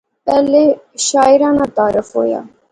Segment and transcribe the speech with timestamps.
[0.27, 0.61] پہلے
[1.07, 2.39] شاعریں ناں تعارف ہویا